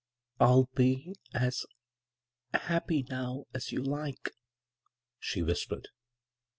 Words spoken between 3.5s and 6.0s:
as you like," she whispered.